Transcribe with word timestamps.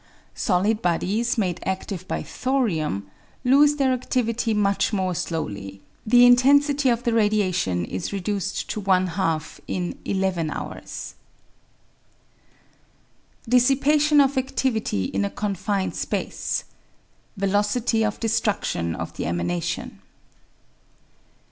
Solid 0.33 0.81
bodies, 0.81 1.37
made 1.37 1.57
adtive 1.63 2.07
by 2.07 2.23
thorium, 2.23 3.05
lose 3.43 3.75
their 3.75 3.95
adtivity 3.95 4.55
much 4.55 4.91
more 4.91 5.13
slowly; 5.13 5.79
the 6.07 6.25
intensity 6.25 6.89
of 6.89 7.03
the 7.03 7.13
radiation 7.13 7.85
is 7.85 8.11
reduced 8.11 8.67
to 8.71 8.79
one 8.79 9.05
half 9.09 9.61
in 9.67 9.99
eleven 10.03 10.49
hours, 10.49 11.13
Dissipation 13.47 14.19
of 14.19 14.39
Activity 14.39 15.03
in 15.05 15.23
a 15.23 15.29
Confined 15.29 15.93
Space. 15.95 16.63
Velocity 17.37 18.03
of 18.03 18.19
Destruction 18.19 18.95
of 18.95 19.13
the 19.17 19.27
Emanation 19.27 20.01